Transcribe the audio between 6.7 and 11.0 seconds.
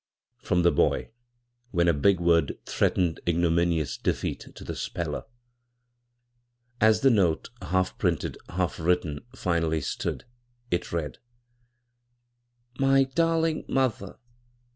As the note— half printed, half written— finally stood, it